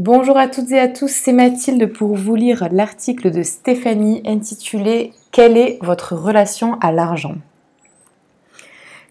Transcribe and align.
Bonjour 0.00 0.36
à 0.36 0.46
toutes 0.46 0.70
et 0.70 0.78
à 0.78 0.86
tous, 0.86 1.08
c'est 1.08 1.32
Mathilde 1.32 1.92
pour 1.92 2.14
vous 2.14 2.36
lire 2.36 2.68
l'article 2.70 3.32
de 3.32 3.42
Stéphanie 3.42 4.22
intitulé 4.24 5.12
Quelle 5.32 5.56
est 5.56 5.80
votre 5.82 6.14
relation 6.14 6.78
à 6.78 6.92
l'argent? 6.92 7.34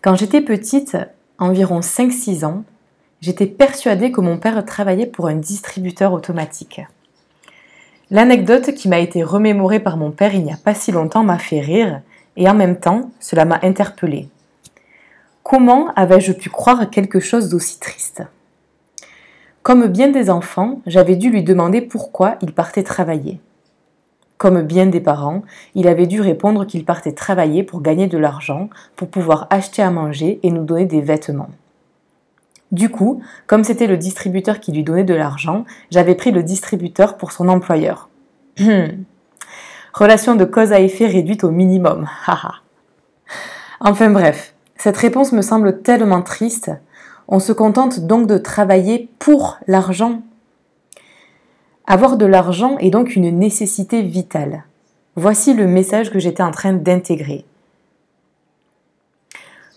Quand 0.01 0.15
j'étais 0.15 0.39
petite, 0.39 0.95
environ 1.39 1.81
5-6 1.81 2.45
ans, 2.45 2.63
j'étais 3.19 3.47
persuadée 3.47 4.13
que 4.13 4.21
mon 4.21 4.37
père 4.37 4.63
travaillait 4.63 5.07
pour 5.07 5.27
un 5.27 5.35
distributeur 5.35 6.13
automatique. 6.13 6.79
L'anecdote 8.09 8.73
qui 8.73 8.87
m'a 8.87 8.99
été 8.99 9.23
remémorée 9.23 9.81
par 9.81 9.97
mon 9.97 10.11
père 10.11 10.35
il 10.35 10.45
n'y 10.45 10.53
a 10.53 10.57
pas 10.63 10.73
si 10.73 10.93
longtemps 10.93 11.25
m'a 11.25 11.37
fait 11.37 11.59
rire 11.59 11.99
et 12.37 12.47
en 12.47 12.53
même 12.53 12.79
temps 12.79 13.11
cela 13.19 13.43
m'a 13.43 13.59
interpellée. 13.61 14.29
Comment 15.43 15.93
avais-je 15.95 16.31
pu 16.31 16.49
croire 16.49 16.89
quelque 16.89 17.19
chose 17.19 17.49
d'aussi 17.49 17.77
triste? 17.77 18.23
Comme 19.67 19.87
bien 19.87 20.07
des 20.07 20.29
enfants, 20.29 20.79
j'avais 20.87 21.17
dû 21.17 21.29
lui 21.29 21.43
demander 21.43 21.81
pourquoi 21.81 22.37
il 22.41 22.53
partait 22.53 22.83
travailler. 22.83 23.41
Comme 24.37 24.61
bien 24.61 24.85
des 24.85 25.01
parents, 25.01 25.41
il 25.75 25.89
avait 25.89 26.07
dû 26.07 26.21
répondre 26.21 26.65
qu'il 26.65 26.85
partait 26.85 27.11
travailler 27.11 27.63
pour 27.63 27.81
gagner 27.81 28.07
de 28.07 28.17
l'argent, 28.17 28.69
pour 28.95 29.09
pouvoir 29.09 29.45
acheter 29.49 29.81
à 29.81 29.91
manger 29.91 30.39
et 30.41 30.51
nous 30.51 30.63
donner 30.63 30.85
des 30.85 31.01
vêtements. 31.01 31.49
Du 32.71 32.87
coup, 32.87 33.21
comme 33.45 33.65
c'était 33.65 33.87
le 33.87 33.97
distributeur 33.97 34.61
qui 34.61 34.71
lui 34.71 34.85
donnait 34.85 35.03
de 35.03 35.13
l'argent, 35.13 35.65
j'avais 35.91 36.15
pris 36.15 36.31
le 36.31 36.43
distributeur 36.43 37.17
pour 37.17 37.33
son 37.33 37.49
employeur. 37.49 38.07
Relation 39.93 40.35
de 40.35 40.45
cause 40.45 40.71
à 40.71 40.79
effet 40.79 41.07
réduite 41.07 41.43
au 41.43 41.51
minimum. 41.51 42.07
enfin 43.81 44.11
bref, 44.11 44.53
cette 44.77 44.95
réponse 44.95 45.33
me 45.33 45.41
semble 45.41 45.81
tellement 45.81 46.21
triste 46.21 46.71
on 47.27 47.39
se 47.39 47.51
contente 47.51 47.99
donc 48.01 48.27
de 48.27 48.37
travailler 48.37 49.09
pour 49.19 49.57
l'argent. 49.67 50.21
Avoir 51.85 52.17
de 52.17 52.25
l'argent 52.25 52.77
est 52.79 52.89
donc 52.89 53.15
une 53.15 53.37
nécessité 53.37 54.01
vitale. 54.01 54.63
Voici 55.15 55.53
le 55.53 55.67
message 55.67 56.11
que 56.11 56.19
j'étais 56.19 56.43
en 56.43 56.51
train 56.51 56.73
d'intégrer. 56.73 57.45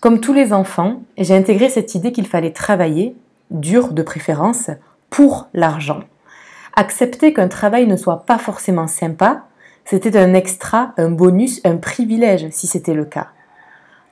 Comme 0.01 0.19
tous 0.19 0.33
les 0.33 0.53
enfants, 0.53 1.01
j'ai 1.17 1.35
intégré 1.35 1.69
cette 1.69 1.93
idée 1.95 2.11
qu'il 2.11 2.27
fallait 2.27 2.53
travailler, 2.53 3.15
dur 3.49 3.93
de 3.93 4.01
préférence, 4.01 4.71
pour 5.09 5.47
l'argent. 5.53 6.01
Accepter 6.75 7.33
qu'un 7.33 7.49
travail 7.49 7.85
ne 7.85 7.97
soit 7.97 8.25
pas 8.25 8.37
forcément 8.37 8.87
sympa, 8.87 9.43
c'était 9.85 10.17
un 10.17 10.33
extra, 10.33 10.93
un 10.97 11.09
bonus, 11.11 11.61
un 11.65 11.77
privilège 11.77 12.47
si 12.51 12.65
c'était 12.65 12.93
le 12.93 13.05
cas. 13.05 13.27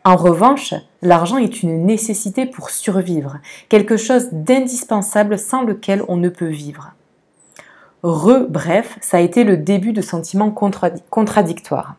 En 0.06 0.16
revanche, 0.16 0.74
l'argent 1.02 1.38
est 1.38 1.62
une 1.62 1.86
nécessité 1.86 2.46
pour 2.46 2.70
survivre, 2.70 3.38
quelque 3.68 3.98
chose 3.98 4.30
d'indispensable 4.32 5.38
sans 5.38 5.64
lequel 5.64 6.04
on 6.08 6.18
ne 6.18 6.30
peut 6.30 6.48
vivre. 6.48 6.94
Re, 8.02 8.46
bref, 8.48 8.98
ça 9.02 9.18
a 9.18 9.20
été 9.20 9.44
le 9.44 9.58
début 9.58 9.92
de 9.92 10.02
sentiments 10.02 10.52
contradictoires. 11.10 11.96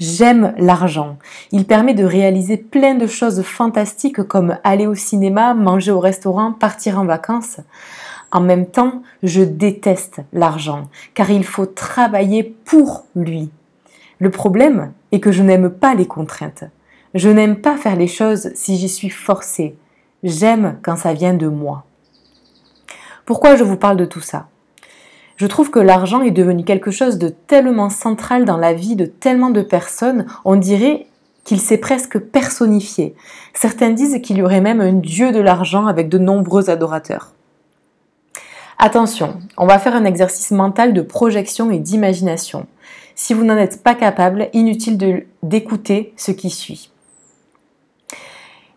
J'aime 0.00 0.52
l'argent. 0.58 1.18
Il 1.52 1.64
permet 1.64 1.94
de 1.94 2.04
réaliser 2.04 2.56
plein 2.56 2.96
de 2.96 3.06
choses 3.06 3.42
fantastiques 3.42 4.24
comme 4.24 4.58
aller 4.64 4.88
au 4.88 4.96
cinéma, 4.96 5.54
manger 5.54 5.92
au 5.92 6.00
restaurant, 6.00 6.52
partir 6.52 6.98
en 6.98 7.04
vacances. 7.04 7.60
En 8.32 8.40
même 8.40 8.66
temps, 8.66 9.02
je 9.22 9.42
déteste 9.42 10.20
l'argent, 10.32 10.88
car 11.14 11.30
il 11.30 11.44
faut 11.44 11.66
travailler 11.66 12.42
pour 12.42 13.04
lui. 13.14 13.50
Le 14.18 14.30
problème 14.30 14.92
est 15.12 15.20
que 15.20 15.30
je 15.32 15.42
n'aime 15.42 15.70
pas 15.70 15.94
les 15.94 16.06
contraintes. 16.06 16.64
Je 17.14 17.28
n'aime 17.28 17.60
pas 17.60 17.76
faire 17.76 17.96
les 17.96 18.06
choses 18.08 18.50
si 18.54 18.76
j'y 18.76 18.88
suis 18.88 19.10
forcée. 19.10 19.76
J'aime 20.22 20.78
quand 20.82 20.96
ça 20.96 21.12
vient 21.12 21.34
de 21.34 21.48
moi. 21.48 21.84
Pourquoi 23.24 23.54
je 23.54 23.64
vous 23.64 23.76
parle 23.76 23.96
de 23.96 24.04
tout 24.04 24.20
ça? 24.20 24.48
Je 25.36 25.46
trouve 25.46 25.70
que 25.70 25.78
l'argent 25.78 26.22
est 26.22 26.30
devenu 26.30 26.64
quelque 26.64 26.90
chose 26.90 27.18
de 27.18 27.28
tellement 27.28 27.90
central 27.90 28.44
dans 28.44 28.56
la 28.56 28.72
vie 28.72 28.96
de 28.96 29.06
tellement 29.06 29.50
de 29.50 29.62
personnes, 29.62 30.26
on 30.44 30.56
dirait 30.56 31.06
qu'il 31.44 31.60
s'est 31.60 31.78
presque 31.78 32.18
personnifié. 32.18 33.14
Certains 33.54 33.90
disent 33.90 34.20
qu'il 34.22 34.38
y 34.38 34.42
aurait 34.42 34.60
même 34.60 34.80
un 34.80 34.92
dieu 34.92 35.32
de 35.32 35.40
l'argent 35.40 35.86
avec 35.86 36.08
de 36.08 36.18
nombreux 36.18 36.70
adorateurs. 36.70 37.32
Attention, 38.78 39.38
on 39.56 39.66
va 39.66 39.78
faire 39.78 39.94
un 39.94 40.04
exercice 40.04 40.50
mental 40.50 40.92
de 40.92 41.02
projection 41.02 41.70
et 41.70 41.78
d'imagination. 41.78 42.66
Si 43.24 43.34
vous 43.34 43.44
n'en 43.44 43.56
êtes 43.56 43.84
pas 43.84 43.94
capable, 43.94 44.48
inutile 44.52 45.26
d'écouter 45.44 46.12
ce 46.16 46.32
qui 46.32 46.50
suit. 46.50 46.90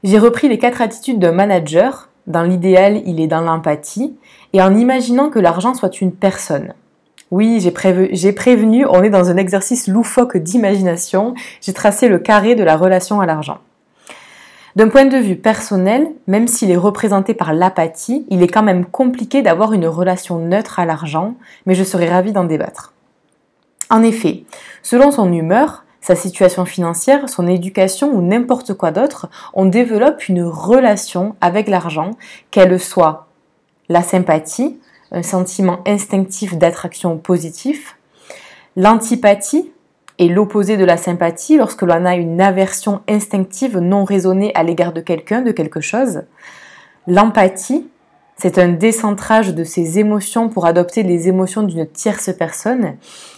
J'ai 0.03 0.19
repris 0.19 0.47
les 0.47 0.59
quatre 0.59 0.83
attitudes 0.83 1.17
d'un 1.17 1.31
manager. 1.31 2.09
Dans 2.27 2.43
l'idéal, 2.43 3.01
il 3.07 3.19
est 3.19 3.25
dans 3.25 3.41
l'empathie. 3.41 4.15
Et 4.53 4.61
en 4.61 4.77
imaginant 4.77 5.31
que 5.31 5.39
l'argent 5.39 5.73
soit 5.73 5.99
une 5.99 6.11
personne. 6.11 6.75
Oui, 7.31 7.59
j'ai 7.59 8.31
prévenu, 8.33 8.85
on 8.85 9.01
est 9.01 9.09
dans 9.09 9.31
un 9.31 9.37
exercice 9.37 9.87
loufoque 9.87 10.37
d'imagination. 10.37 11.33
J'ai 11.59 11.73
tracé 11.73 12.07
le 12.07 12.19
carré 12.19 12.53
de 12.53 12.63
la 12.63 12.77
relation 12.77 13.21
à 13.21 13.25
l'argent. 13.25 13.57
D'un 14.75 14.89
point 14.89 15.05
de 15.05 15.17
vue 15.17 15.37
personnel, 15.37 16.07
même 16.27 16.47
s'il 16.47 16.69
est 16.69 16.77
représenté 16.77 17.33
par 17.33 17.51
l'apathie, 17.51 18.27
il 18.29 18.43
est 18.43 18.47
quand 18.47 18.61
même 18.61 18.85
compliqué 18.85 19.41
d'avoir 19.41 19.73
une 19.73 19.87
relation 19.87 20.37
neutre 20.37 20.77
à 20.77 20.85
l'argent, 20.85 21.33
mais 21.65 21.73
je 21.73 21.83
serais 21.83 22.11
ravie 22.11 22.31
d'en 22.31 22.43
débattre. 22.43 22.91
En 23.89 24.03
effet, 24.03 24.43
selon 24.81 25.11
son 25.11 25.31
humeur, 25.31 25.83
sa 26.01 26.15
situation 26.15 26.65
financière, 26.65 27.29
son 27.29 27.47
éducation 27.47 28.11
ou 28.13 28.21
n'importe 28.21 28.73
quoi 28.73 28.91
d'autre, 28.91 29.29
on 29.53 29.65
développe 29.65 30.27
une 30.27 30.43
relation 30.43 31.35
avec 31.41 31.67
l'argent, 31.67 32.11
qu'elle 32.51 32.79
soit 32.79 33.27
la 33.89 34.01
sympathie, 34.01 34.79
un 35.11 35.23
sentiment 35.23 35.79
instinctif 35.85 36.57
d'attraction 36.57 37.17
positif, 37.17 37.97
l'antipathie 38.75 39.71
est 40.17 40.27
l'opposé 40.27 40.77
de 40.77 40.85
la 40.85 40.97
sympathie 40.97 41.57
lorsque 41.57 41.81
l'on 41.81 42.05
a 42.05 42.15
une 42.15 42.41
aversion 42.41 43.01
instinctive 43.07 43.79
non 43.79 44.03
raisonnée 44.03 44.53
à 44.55 44.63
l'égard 44.63 44.93
de 44.93 45.01
quelqu'un, 45.01 45.41
de 45.41 45.51
quelque 45.51 45.81
chose. 45.81 46.23
L'empathie, 47.07 47.87
c'est 48.37 48.57
un 48.57 48.69
décentrage 48.69 49.55
de 49.55 49.63
ses 49.63 49.97
émotions 49.99 50.49
pour 50.49 50.65
adopter 50.65 51.03
les 51.03 51.27
émotions 51.27 51.63
d'une 51.63 51.87
tierce 51.87 52.31
personne. 52.37 52.95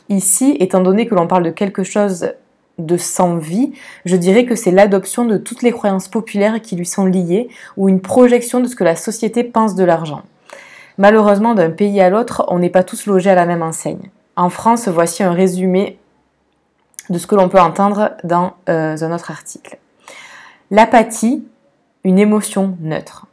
Ici, 0.09 0.57
étant 0.59 0.81
donné 0.81 1.07
que 1.07 1.15
l'on 1.15 1.27
parle 1.27 1.43
de 1.43 1.51
quelque 1.51 1.83
chose 1.83 2.31
de 2.79 2.97
sans 2.97 3.37
vie, 3.37 3.73
je 4.05 4.15
dirais 4.15 4.45
que 4.45 4.55
c'est 4.55 4.71
l'adoption 4.71 5.25
de 5.25 5.37
toutes 5.37 5.61
les 5.61 5.71
croyances 5.71 6.07
populaires 6.07 6.61
qui 6.61 6.75
lui 6.75 6.85
sont 6.85 7.05
liées 7.05 7.49
ou 7.75 7.89
une 7.89 8.01
projection 8.01 8.59
de 8.59 8.67
ce 8.67 8.75
que 8.75 8.83
la 8.83 8.95
société 8.95 9.43
pense 9.43 9.75
de 9.75 9.83
l'argent. 9.83 10.21
Malheureusement, 10.97 11.53
d'un 11.53 11.69
pays 11.69 12.01
à 12.01 12.09
l'autre, 12.09 12.45
on 12.47 12.59
n'est 12.59 12.71
pas 12.71 12.83
tous 12.83 13.05
logés 13.05 13.29
à 13.29 13.35
la 13.35 13.45
même 13.45 13.61
enseigne. 13.61 14.09
En 14.35 14.49
France, 14.49 14.87
voici 14.87 15.23
un 15.23 15.31
résumé 15.31 15.99
de 17.09 17.17
ce 17.17 17.27
que 17.27 17.35
l'on 17.35 17.49
peut 17.49 17.59
entendre 17.59 18.11
dans 18.23 18.53
euh, 18.67 18.97
un 18.99 19.13
autre 19.13 19.31
article. 19.31 19.77
L'apathie, 20.71 21.43
une 22.03 22.19
émotion 22.19 22.77
neutre. 22.81 23.27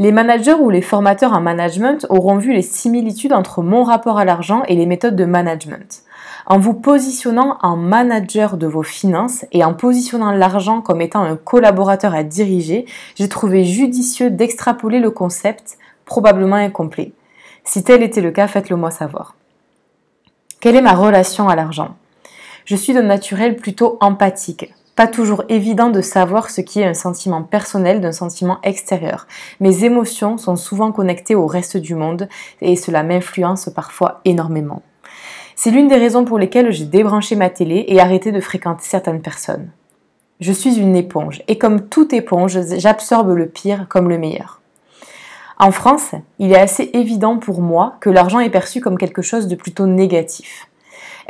Les 0.00 0.12
managers 0.12 0.54
ou 0.54 0.70
les 0.70 0.80
formateurs 0.80 1.34
en 1.34 1.42
management 1.42 2.06
auront 2.08 2.38
vu 2.38 2.54
les 2.54 2.62
similitudes 2.62 3.34
entre 3.34 3.60
mon 3.60 3.82
rapport 3.82 4.18
à 4.18 4.24
l'argent 4.24 4.62
et 4.66 4.74
les 4.74 4.86
méthodes 4.86 5.14
de 5.14 5.26
management. 5.26 6.04
En 6.46 6.58
vous 6.58 6.72
positionnant 6.72 7.58
en 7.60 7.76
manager 7.76 8.56
de 8.56 8.66
vos 8.66 8.82
finances 8.82 9.44
et 9.52 9.62
en 9.62 9.74
positionnant 9.74 10.30
l'argent 10.30 10.80
comme 10.80 11.02
étant 11.02 11.20
un 11.20 11.36
collaborateur 11.36 12.14
à 12.14 12.22
diriger, 12.22 12.86
j'ai 13.14 13.28
trouvé 13.28 13.66
judicieux 13.66 14.30
d'extrapoler 14.30 15.00
le 15.00 15.10
concept, 15.10 15.76
probablement 16.06 16.56
incomplet. 16.56 17.12
Si 17.64 17.84
tel 17.84 18.02
était 18.02 18.22
le 18.22 18.30
cas, 18.30 18.48
faites-le 18.48 18.76
moi 18.76 18.90
savoir. 18.90 19.34
Quelle 20.62 20.76
est 20.76 20.80
ma 20.80 20.94
relation 20.94 21.50
à 21.50 21.56
l'argent? 21.56 21.94
Je 22.64 22.74
suis 22.74 22.94
d'un 22.94 23.02
naturel 23.02 23.54
plutôt 23.54 23.98
empathique. 24.00 24.72
Pas 24.96 25.06
toujours 25.06 25.44
évident 25.48 25.90
de 25.90 26.00
savoir 26.00 26.50
ce 26.50 26.60
qui 26.60 26.80
est 26.80 26.86
un 26.86 26.94
sentiment 26.94 27.42
personnel 27.42 28.00
d'un 28.00 28.12
sentiment 28.12 28.58
extérieur. 28.62 29.26
Mes 29.60 29.84
émotions 29.84 30.36
sont 30.36 30.56
souvent 30.56 30.92
connectées 30.92 31.34
au 31.34 31.46
reste 31.46 31.76
du 31.76 31.94
monde 31.94 32.28
et 32.60 32.76
cela 32.76 33.02
m'influence 33.02 33.70
parfois 33.74 34.20
énormément. 34.24 34.82
C'est 35.54 35.70
l'une 35.70 35.88
des 35.88 35.96
raisons 35.96 36.24
pour 36.24 36.38
lesquelles 36.38 36.72
j'ai 36.72 36.86
débranché 36.86 37.36
ma 37.36 37.50
télé 37.50 37.84
et 37.88 38.00
arrêté 38.00 38.32
de 38.32 38.40
fréquenter 38.40 38.84
certaines 38.84 39.22
personnes. 39.22 39.70
Je 40.40 40.52
suis 40.52 40.78
une 40.78 40.96
éponge 40.96 41.42
et 41.48 41.58
comme 41.58 41.88
toute 41.88 42.12
éponge, 42.12 42.58
j'absorbe 42.78 43.30
le 43.36 43.46
pire 43.46 43.86
comme 43.88 44.08
le 44.08 44.16
meilleur. 44.16 44.60
En 45.58 45.72
France, 45.72 46.12
il 46.38 46.52
est 46.52 46.58
assez 46.58 46.88
évident 46.94 47.36
pour 47.36 47.60
moi 47.60 47.96
que 48.00 48.08
l'argent 48.08 48.40
est 48.40 48.48
perçu 48.48 48.80
comme 48.80 48.96
quelque 48.96 49.20
chose 49.20 49.46
de 49.46 49.54
plutôt 49.54 49.86
négatif. 49.86 50.69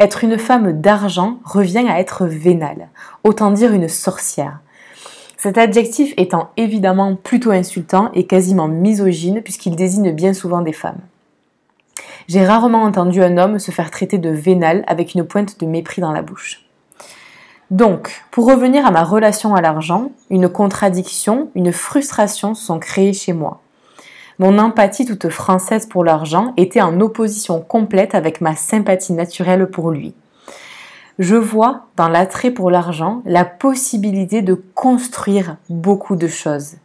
Être 0.01 0.25
une 0.25 0.39
femme 0.39 0.81
d'argent 0.81 1.41
revient 1.45 1.85
à 1.87 2.01
être 2.01 2.25
vénale, 2.25 2.89
autant 3.23 3.51
dire 3.51 3.75
une 3.75 3.89
sorcière. 3.89 4.61
Cet 5.37 5.59
adjectif 5.59 6.15
étant 6.17 6.51
évidemment 6.57 7.17
plutôt 7.17 7.51
insultant 7.51 8.11
et 8.15 8.27
quasiment 8.27 8.67
misogyne 8.67 9.43
puisqu'il 9.43 9.77
désigne 9.77 10.13
bien 10.13 10.33
souvent 10.33 10.63
des 10.63 10.73
femmes. 10.73 11.01
J'ai 12.29 12.47
rarement 12.47 12.85
entendu 12.85 13.23
un 13.23 13.37
homme 13.37 13.59
se 13.59 13.73
faire 13.73 13.91
traiter 13.91 14.17
de 14.17 14.31
vénal 14.31 14.85
avec 14.87 15.13
une 15.15 15.25
pointe 15.25 15.61
de 15.61 15.67
mépris 15.67 16.01
dans 16.01 16.13
la 16.13 16.23
bouche. 16.23 16.65
Donc, 17.71 18.25
pour 18.31 18.47
revenir 18.47 18.87
à 18.87 18.91
ma 18.91 19.05
relation 19.05 19.55
à 19.55 19.61
l'argent, 19.61 20.13
une 20.31 20.49
contradiction, 20.49 21.51
une 21.55 21.73
frustration 21.73 22.55
sont 22.55 22.79
créées 22.79 23.13
chez 23.13 23.35
moi. 23.35 23.61
Mon 24.41 24.57
empathie 24.57 25.05
toute 25.05 25.29
française 25.29 25.85
pour 25.85 26.03
l'argent 26.03 26.55
était 26.57 26.81
en 26.81 26.99
opposition 27.03 27.61
complète 27.61 28.15
avec 28.15 28.41
ma 28.41 28.57
sympathie 28.57 29.13
naturelle 29.13 29.67
pour 29.67 29.91
lui. 29.91 30.15
Je 31.19 31.37
vois 31.37 31.89
dans 31.99 32.09
l'attrait 32.09 32.51
pour 32.51 32.71
l'argent 32.71 33.21
la 33.27 33.45
possibilité 33.45 34.41
de 34.41 34.55
construire 34.55 35.59
beaucoup 35.69 36.17
de 36.17 36.27
choses. 36.27 36.77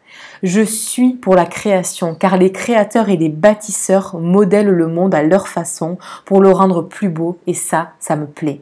Je 0.44 0.60
suis 0.60 1.14
pour 1.14 1.34
la 1.34 1.46
création 1.46 2.14
car 2.14 2.36
les 2.36 2.52
créateurs 2.52 3.08
et 3.08 3.16
les 3.16 3.30
bâtisseurs 3.30 4.18
modèlent 4.20 4.68
le 4.68 4.88
monde 4.88 5.16
à 5.16 5.24
leur 5.24 5.48
façon 5.48 5.98
pour 6.26 6.42
le 6.42 6.52
rendre 6.52 6.82
plus 6.82 7.08
beau 7.08 7.38
et 7.48 7.54
ça, 7.54 7.92
ça 8.02 8.18
me 8.18 8.26
plaît. 8.26 8.60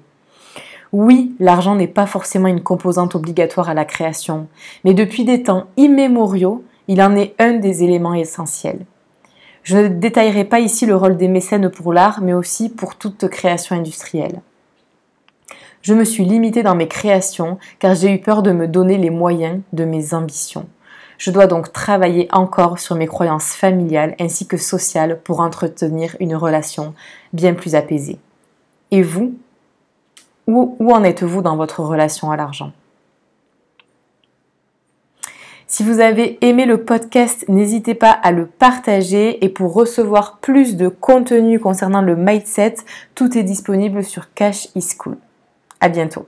Oui, 0.92 1.34
l'argent 1.40 1.74
n'est 1.74 1.88
pas 1.88 2.06
forcément 2.06 2.48
une 2.48 2.62
composante 2.62 3.16
obligatoire 3.16 3.72
à 3.72 3.74
la 3.74 3.86
création, 3.86 4.46
mais 4.84 4.94
depuis 4.94 5.26
des 5.26 5.42
temps 5.42 5.66
immémoriaux, 5.78 6.64
il 6.88 7.02
en 7.02 7.16
est 7.16 7.36
un 7.40 7.54
des 7.54 7.84
éléments 7.84 8.14
essentiels. 8.14 8.86
Je 9.64 9.78
ne 9.78 9.88
détaillerai 9.88 10.44
pas 10.44 10.60
ici 10.60 10.86
le 10.86 10.96
rôle 10.96 11.16
des 11.16 11.30
mécènes 11.30 11.70
pour 11.70 11.94
l'art, 11.94 12.22
mais 12.22 12.34
aussi 12.34 12.70
pour 12.70 12.96
toute 12.96 13.28
création 13.30 13.76
industrielle. 13.76 14.42
Je 15.82 15.94
me 15.94 16.06
suis 16.06 16.26
limitée 16.26 16.64
dans 16.64 16.76
mes 16.76 16.88
créations 16.88 17.58
car 17.80 17.96
j'ai 17.96 18.12
eu 18.12 18.20
peur 18.20 18.42
de 18.42 18.52
me 18.52 18.68
donner 18.68 18.98
les 18.98 19.10
moyens 19.10 19.62
de 19.74 19.86
mes 19.86 20.14
ambitions. 20.14 20.68
Je 21.18 21.32
dois 21.32 21.48
donc 21.48 21.72
travailler 21.72 22.28
encore 22.32 22.80
sur 22.80 22.96
mes 22.96 23.08
croyances 23.08 23.54
familiales 23.54 24.16
ainsi 24.20 24.48
que 24.48 24.58
sociales 24.58 25.20
pour 25.24 25.40
entretenir 25.40 26.16
une 26.20 26.36
relation 26.36 26.94
bien 27.32 27.54
plus 27.54 27.76
apaisée. 27.76 28.18
Et 28.92 29.02
vous? 29.02 29.34
Où, 30.48 30.76
en 30.92 31.04
êtes-vous 31.04 31.42
dans 31.42 31.56
votre 31.56 31.82
relation 31.82 32.32
à 32.32 32.36
l'argent? 32.36 32.74
Si 35.74 35.82
vous 35.82 36.02
avez 36.02 36.38
aimé 36.46 36.68
le 36.68 36.84
podcast, 36.86 37.46
n'hésitez 37.48 37.96
pas 37.96 38.12
à 38.12 38.32
le 38.32 38.46
partager 38.46 39.44
et 39.44 39.50
pour 39.50 39.74
recevoir 39.74 40.38
plus 40.38 40.76
de 40.76 40.88
contenu 40.88 41.60
concernant 41.60 42.04
le 42.04 42.16
mindset, 42.16 42.76
tout 43.16 43.36
est 43.36 43.42
disponible 43.42 44.04
sur 44.04 44.32
Cash 44.36 44.68
is 44.76 44.96
Cool. 44.96 45.18
À 45.80 45.90
bientôt. 45.90 46.28